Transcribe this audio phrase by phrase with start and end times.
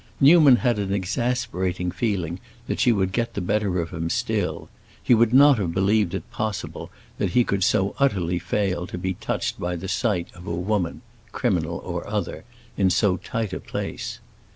[0.19, 4.67] Newman had an exasperating feeling that she would get the better of him still;
[5.03, 6.89] he would not have believed it possible
[7.19, 11.03] that he could so utterly fail to be touched by the sight of a woman
[11.31, 12.45] (criminal or other)
[12.77, 14.19] in so tight a place.